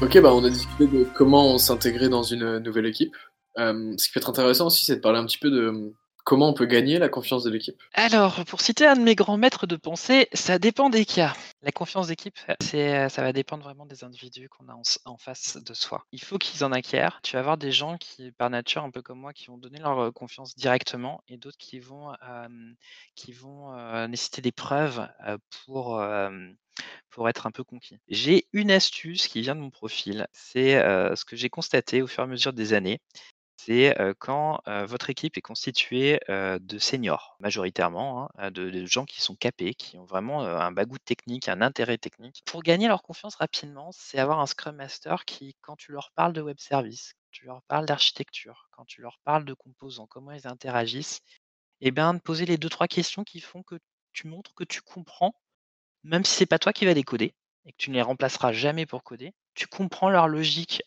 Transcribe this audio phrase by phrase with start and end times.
[0.00, 3.16] Ok, bah on a discuté de comment s'intégrer dans une nouvelle équipe.
[3.58, 5.92] Euh, ce qui peut être intéressant aussi, c'est de parler un petit peu de
[6.24, 7.82] comment on peut gagner la confiance de l'équipe.
[7.94, 11.32] Alors, pour citer un de mes grands maîtres de pensée, ça dépend des cas.
[11.62, 15.74] La confiance d'équipe, c'est, ça va dépendre vraiment des individus qu'on a en, face de
[15.74, 16.04] soi.
[16.12, 17.18] Il faut qu'ils en acquièrent.
[17.24, 19.80] Tu vas avoir des gens qui, par nature, un peu comme moi, qui vont donner
[19.80, 22.48] leur euh, confiance directement et d'autres qui vont, euh,
[23.16, 25.08] qui vont nécessiter des preuves
[25.64, 26.00] pour,
[27.26, 27.98] être un peu conquis.
[28.08, 30.26] J'ai une astuce qui vient de mon profil.
[30.32, 33.00] C'est ce que j'ai constaté au fur et à mesure des années.
[33.56, 39.74] C'est quand votre équipe est constituée de seniors, majoritairement, hein, de, gens qui sont capés,
[39.74, 42.42] qui ont vraiment un bagout technique, un intérêt technique.
[42.46, 46.32] Pour gagner leur confiance rapidement, c'est avoir un Scrum Master qui, quand tu leur parles
[46.32, 50.46] de web service, tu leur parles d'architecture, quand tu leur parles de composants, comment ils
[50.46, 51.20] interagissent,
[51.80, 53.78] et eh bien, de poser les deux, trois questions qui font que
[54.12, 55.34] tu montres que tu comprends
[56.04, 57.34] même si c'est pas toi qui vas les coder
[57.66, 60.82] et que tu ne les remplaceras jamais pour coder, tu comprends leur logique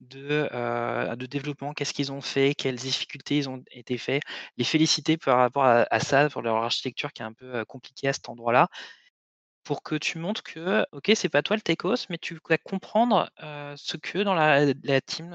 [0.00, 4.22] de, développement, qu'est-ce qu'ils ont fait, quelles difficultés ils ont été faits,
[4.56, 8.12] les féliciter par rapport à, ça, pour leur architecture qui est un peu compliquée à
[8.12, 8.68] cet endroit-là,
[9.64, 13.30] pour que tu montres que, ok, c'est pas toi le techos, mais tu vas comprendre
[13.76, 15.30] ce que dans la team,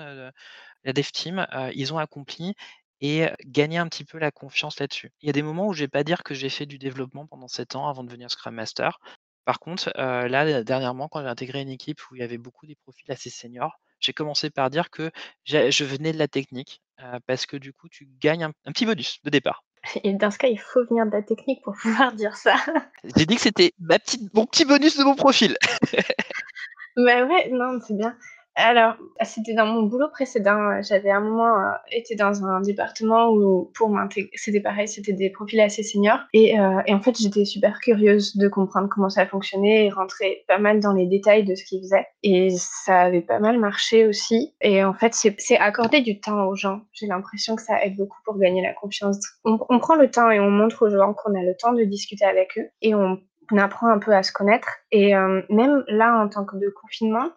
[0.84, 2.56] la dev team, ils ont accompli
[3.04, 5.12] et gagner un petit peu la confiance là-dessus.
[5.22, 7.28] Il y a des moments où je vais pas dire que j'ai fait du développement
[7.28, 9.00] pendant 7 ans avant de devenir Scrum Master.
[9.44, 12.76] Par contre, là, dernièrement, quand j'ai intégré une équipe où il y avait beaucoup des
[12.76, 15.12] profils assez seniors, j'ai commencé par dire que
[15.44, 16.82] je venais de la technique,
[17.28, 19.66] parce que du coup, tu gagnes un, petit bonus de départ.
[20.06, 22.56] Et dans ce cas, il faut venir de la technique pour pouvoir dire ça.
[23.18, 23.74] J'ai dit que c'était
[24.34, 25.58] mon petit bonus de mon profil.
[26.96, 28.16] bah ouais, non, c'est bien.
[28.56, 30.80] Alors, c'était dans mon boulot précédent.
[30.84, 35.32] J'avais un moment euh, été dans un département où, pour m'intégrer, c'était pareil, c'était des
[35.32, 36.20] profils assez seniors.
[36.34, 40.44] Et, euh, et en fait, j'étais super curieuse de comprendre comment ça fonctionnait et rentrer
[40.48, 42.06] pas mal dans les détails de ce qu'ils faisaient.
[42.22, 44.54] Et ça avait pas mal marché aussi.
[44.62, 46.82] Et en fait, c'est accorder du temps aux gens.
[46.92, 49.18] J'ai l'impression que ça aide beaucoup pour gagner la confiance.
[49.46, 51.84] On, on prend le temps et on montre aux gens qu'on a le temps de
[51.86, 52.70] discuter avec eux.
[52.84, 53.20] Et on
[53.52, 54.68] on apprend un peu à se connaître.
[54.92, 57.32] Et euh, même là, en tant que de confinement,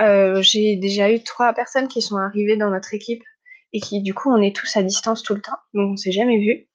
[0.00, 3.22] euh, j'ai déjà eu trois personnes qui sont arrivées dans notre équipe
[3.72, 6.12] et qui, du coup, on est tous à distance tout le temps, donc on s'est
[6.12, 6.66] jamais vus.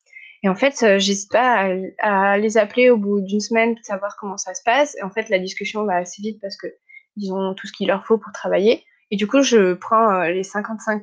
[0.43, 1.69] Et en fait, euh, j'hésite pas
[1.99, 4.95] à, les appeler au bout d'une semaine pour savoir comment ça se passe.
[4.97, 6.67] Et en fait, la discussion va assez vite parce que
[7.15, 8.83] ils ont tout ce qu'il leur faut pour travailler.
[9.09, 11.01] Et du coup, je prends euh, les 55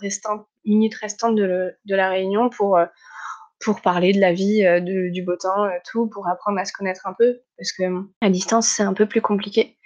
[0.00, 2.78] restantes, minutes restantes de, la réunion pour,
[3.60, 7.14] pour parler de la vie, du beau temps, tout, pour apprendre à se connaître un
[7.14, 7.40] peu.
[7.56, 7.84] Parce que
[8.20, 9.76] à distance, c'est un peu plus compliqué.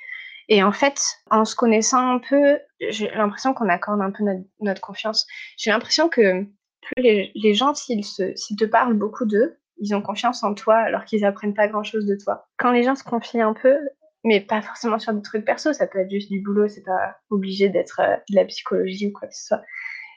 [0.50, 1.00] Et en fait,
[1.30, 4.24] en se connaissant un peu, j'ai l'impression qu'on accorde un peu
[4.60, 5.26] notre, confiance.
[5.56, 10.54] J'ai l'impression que plus les, gens, s'ils, te parlent beaucoup d'eux, ils ont confiance en
[10.54, 12.48] toi alors qu'ils apprennent pas grand-chose de toi.
[12.58, 13.76] Quand les gens se confient un peu,
[14.24, 17.16] mais pas forcément sur des trucs perso, ça peut être juste du boulot, c'est pas
[17.30, 19.62] obligé d'être euh, de la psychologie ou quoi que ce soit.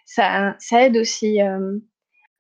[0.06, 1.78] Ça, aide aussi euh,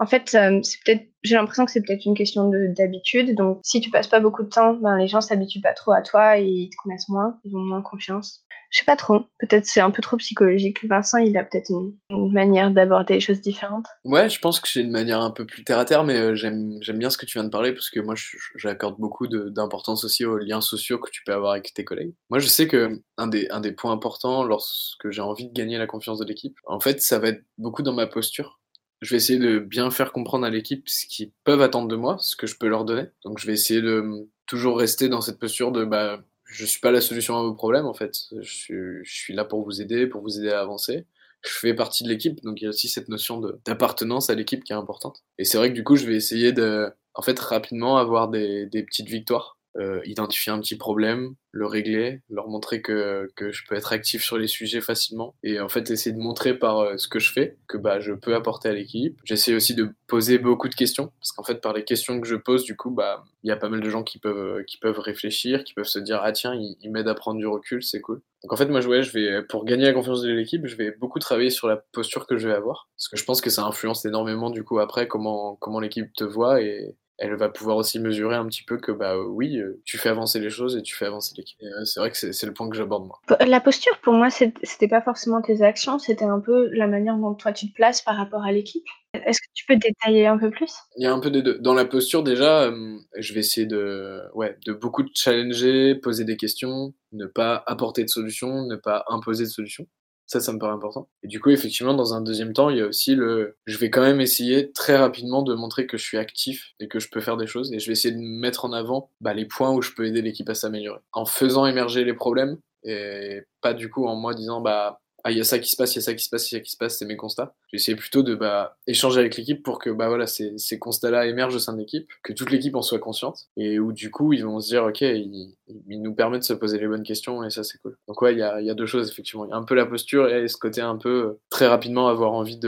[0.04, 3.36] en fait, euh, c'est peut-être, j'ai l'impression que c'est peut-être une question d'habitude.
[3.36, 6.02] Donc, si tu passes pas beaucoup de temps, ben, les gens s'habituent pas trop à
[6.02, 8.44] toi et ils te connaissent moins, ils ont moins confiance.
[8.70, 9.22] Je sais pas trop.
[9.40, 10.84] Peut-être c'est un peu trop psychologique.
[10.86, 11.94] Vincent, il a peut-être une,
[12.34, 13.86] manière d'aborder les choses différentes.
[14.04, 16.36] Ouais, je pense que j'ai une manière un peu plus terre à terre, mais euh,
[16.36, 18.16] j'aime, bien ce que tu viens de parler parce que moi,
[18.58, 22.14] j'accorde beaucoup d'importance aussi aux liens sociaux que tu peux avoir avec tes collègues.
[22.30, 25.78] Moi, je sais que un des, un des points importants lorsque j'ai envie de gagner
[25.78, 28.60] la confiance de l'équipe, en fait, ça va être beaucoup dans ma posture
[29.04, 32.18] je vais essayer de bien faire comprendre à l'équipe ce qu'ils peuvent attendre de moi,
[32.20, 33.08] ce que je peux leur donner.
[33.24, 36.92] Donc je vais essayer de toujours rester dans cette posture de bah, je suis pas
[36.92, 38.16] la solution à vos problèmes en fait.
[38.42, 41.06] Je suis, là pour vous aider, pour vous aider à avancer.
[41.42, 44.64] Je fais partie de l'équipe, donc il y a aussi cette notion d'appartenance à l'équipe
[44.64, 45.24] qui est importante.
[45.38, 48.70] Et c'est vrai que du coup, je vais essayer de, en fait, rapidement avoir des
[48.72, 53.74] petites victoires euh, identifier un petit problème, le régler, leur montrer que, que, je peux
[53.74, 57.08] être actif sur les sujets facilement et en fait essayer de montrer par euh, ce
[57.08, 59.20] que je fais que bah, je peux apporter à l'équipe.
[59.24, 62.36] J'essaie aussi de poser beaucoup de questions parce qu'en fait par les questions que je
[62.36, 65.00] pose du coup bah il y a pas mal de gens qui peuvent qui peuvent
[65.00, 68.22] réfléchir, qui peuvent se dire ah tiens il, m'aide à prendre du recul, c'est cool.
[68.44, 71.18] Donc en fait moi je vais pour gagner la confiance de l'équipe, je vais beaucoup
[71.18, 74.06] travailler sur la posture que je vais avoir parce que je pense que ça influence
[74.06, 78.36] énormément du coup après comment comment l'équipe te voit et elle va pouvoir aussi mesurer
[78.36, 81.06] un petit peu que bah oui, euh, tu fais avancer les choses et tu fais
[81.06, 81.58] avancer l'équipe.
[81.62, 83.20] Euh, c'est vrai que c'est le point que j'aborde moi.
[83.46, 87.34] La posture, pour moi, c'était pas forcément tes actions, c'était un peu la manière dont
[87.34, 88.86] toi tu te places par rapport à l'équipe.
[89.14, 90.74] Est-ce que tu peux détailler un peu plus?
[90.98, 91.60] Il y a un peu des deux.
[91.60, 96.26] Dans la posture, déjà, euh, je vais essayer de, ouais, de beaucoup de challenger, poser
[96.26, 99.86] des questions, ne pas apporter de solutions, ne pas imposer de solutions.
[100.34, 101.08] Ça, ça me paraît important.
[101.22, 103.56] Et du coup, effectivement, dans un deuxième temps, il y a aussi le.
[103.68, 107.00] Je vais quand même essayer très rapidement de montrer que je suis actif et que
[107.00, 107.72] je peux faire des choses.
[107.72, 110.24] Et je vais essayer de mettre en avant bah, les points où je peux aider
[110.24, 111.02] l'équipe à s'améliorer.
[111.12, 115.38] En faisant émerger les problèmes, et pas du coup en moi disant bah ah, il
[115.38, 116.58] y a ça qui se passe, il y a ça qui se passe, il y
[116.58, 117.56] a ça qui se passe, c'est mes constats.
[117.72, 121.56] J'essaie plutôt de bah, échanger avec l'équipe pour que bah, voilà, ces, ces constats-là émergent
[121.56, 124.44] au sein de l'équipe, que toute l'équipe en soit consciente, et où du coup, ils
[124.44, 125.56] vont se dire, ok, il,
[125.88, 127.98] nous permet de se poser les bonnes questions, et ça, c'est cool.
[128.10, 129.46] Donc ouais, il y a, y a, deux choses, effectivement.
[129.46, 132.34] Il y a un peu la posture et ce côté un peu, très rapidement, avoir
[132.34, 132.60] envie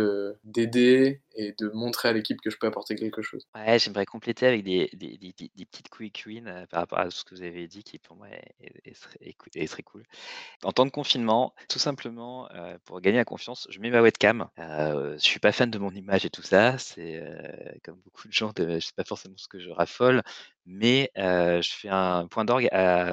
[0.46, 3.46] d'aider et de montrer à l'équipe que je peux apporter quelque chose.
[3.56, 4.90] Ouais, j'aimerais compléter avec des,
[5.72, 8.28] petites quick wins euh, par rapport à ce que vous avez dit, qui pour moi
[8.84, 10.04] est, très, cool.
[10.64, 14.48] En temps de confinement, tout simplement, euh, pour gagner la confiance, je mets ma webcam.
[14.60, 16.78] Euh, je suis pas fan de mon image et tout ça.
[16.78, 20.24] C'est euh, comme beaucoup de gens, je sais pas forcément ce que je raffole,
[20.66, 22.70] mais je fais un point d'orgue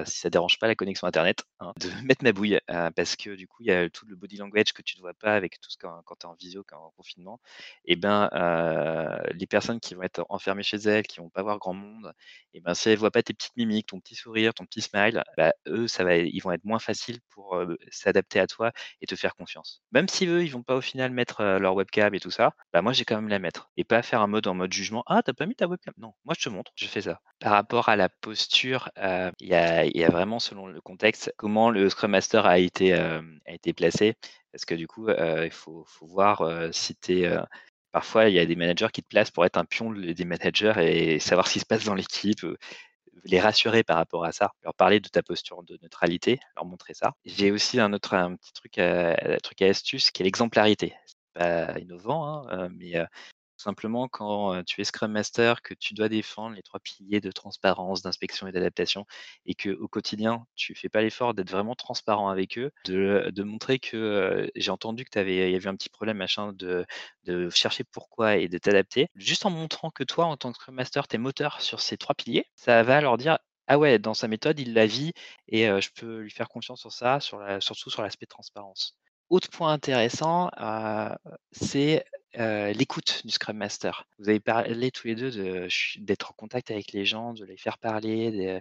[0.07, 3.47] si ça dérange pas la connexion internet, hein, de mettre ma bouille, parce que du
[3.47, 5.71] coup, il y a tout le body language que tu ne vois pas avec tout
[5.71, 7.41] ce quand, quand tu es en visio, quand en confinement.
[7.85, 8.12] Et ben,
[9.35, 12.13] les personnes qui vont être enfermées chez elles, qui vont pas voir grand monde,
[12.55, 15.23] et ben, si elles voient pas tes petites mimiques, ton petit sourire, ton petit smile,
[15.37, 17.59] bah, eux, ça va, ils vont être moins faciles pour
[17.91, 19.83] s'adapter à toi et te faire confiance.
[19.93, 22.83] Même si eux, ils vont pas au final mettre leur webcam et tout ça, bah,
[22.83, 23.71] moi, j'ai quand même la mettre.
[23.77, 25.03] Et pas faire un mode en mode jugement.
[25.07, 25.95] Ah, t'as pas mis ta webcam?
[25.99, 27.21] Non, moi, je te montre, je fais ça.
[27.41, 32.11] Par rapport à la posture, il y, a, vraiment, selon le contexte, comment le Scrum
[32.11, 32.95] Master a été,
[33.77, 34.15] placé.
[34.53, 37.25] Parce que du coup, il faut, voir si tu.
[37.93, 40.75] Parfois, il y a des managers qui te placent pour être un pion des managers
[40.79, 42.45] et savoir ce qui se passe dans l'équipe
[43.25, 46.95] les rassurer par rapport à ça, leur parler de ta posture de neutralité, leur montrer
[46.95, 47.13] ça.
[47.25, 49.17] J'ai aussi un autre petit truc à,
[49.61, 50.95] astuce qui est l'exemplarité.
[51.07, 52.95] C'est pas innovant, hein, mais
[53.63, 58.03] Simplement, quand tu es Scrum Master, que tu dois défendre les trois piliers de transparence,
[58.03, 59.07] d'inspection et d'adaptation,
[59.47, 64.51] et qu'au quotidien, tu fais pas l'effort d'être vraiment transparent avec eux, de, montrer que
[64.57, 66.85] j'ai entendu que avais, y avait un petit problème, machin, de,
[67.51, 71.07] chercher pourquoi et de t'adapter, juste en montrant que toi, en tant que Scrum Master,
[71.07, 73.39] tu es moteur sur ces trois piliers, ça va leur dire
[73.69, 75.13] ah ouais, dans sa méthode, il la vit
[75.47, 77.21] et je peux lui faire confiance sur ça,
[77.61, 78.99] surtout sur l'aspect transparence.
[79.31, 80.51] Autre point intéressant,
[81.53, 84.07] c'est l'écoute du Scrum Master.
[84.19, 85.69] Vous avez parlé tous les deux
[85.99, 88.61] d'être en contact avec les gens, de les faire parler.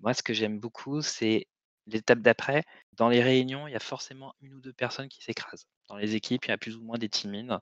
[0.00, 1.46] Moi, ce que j'aime beaucoup, c'est
[1.86, 2.64] l'étape d'après.
[2.92, 5.66] Dans les réunions, il y a forcément une ou deux personnes qui s'écrasent.
[5.88, 7.58] Dans les équipes, il y a plus ou moins des timides.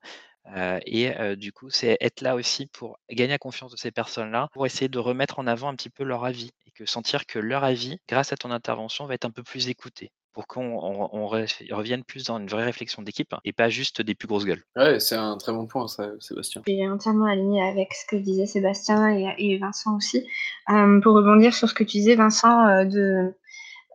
[0.85, 4.67] et du coup, c'est être là aussi pour gagner la confiance de ces personnes-là, pour
[4.67, 7.65] essayer de remettre en avant un petit peu leur avis et que sentir que leur
[7.65, 10.77] avis, grâce à ton intervention, va être un peu plus écouté pour qu'on
[11.29, 14.63] revienne plus dans une vraie réflexion d'équipe et pas juste des plus grosses gueules.
[14.77, 16.61] Ouais, c'est un très bon point, ça, Sébastien.
[16.67, 20.27] Je suis entièrement aligné avec ce que disait Sébastien et, Vincent aussi.
[20.69, 23.33] Euh, pour rebondir sur ce que tu disais, Vincent, euh, de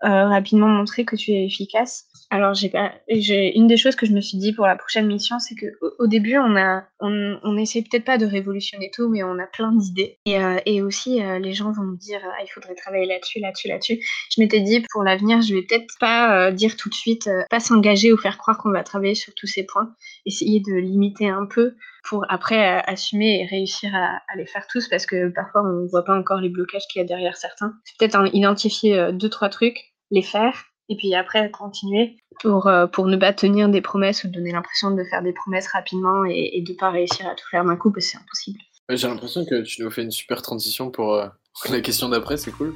[0.04, 2.08] euh, rapidement montrer que tu es efficace.
[2.32, 5.54] Alors, j'ai une des choses que je me suis dit pour la prochaine mission, c'est
[5.54, 5.66] que
[6.00, 9.46] au, début, on a, on, on essaie peut-être pas de révolutionner tout, mais on a
[9.46, 10.18] plein d'idées.
[10.26, 13.40] Et, euh, et aussi, euh, les gens vont me dire, ah, il faudrait travailler là-dessus,
[13.42, 14.00] là-dessus, là-dessus.
[14.36, 18.12] Je m'étais dit, pour l'avenir, je vais peut-être pas dire tout de suite, pas s'engager
[18.12, 19.94] ou faire croire qu'on va travailler sur tous ces points.
[20.26, 21.76] Essayer de limiter un peu
[22.10, 26.06] pour après assumer et réussir à, à, les faire tous, parce que parfois, on voit
[26.06, 27.74] pas encore les blocages qu'il y a derrière certains.
[28.00, 33.18] Peut-être identifier deux, trois trucs les faire et puis après continuer pour, euh, pour ne
[33.18, 36.78] pas tenir des promesses ou donner l'impression de faire des promesses rapidement et, de ne
[36.78, 38.60] pas réussir à tout faire d'un coup parce que c'est impossible.
[38.90, 41.28] J'ai l'impression que tu nous fais une super transition pour euh,
[41.70, 42.76] la question d'après, c'est cool.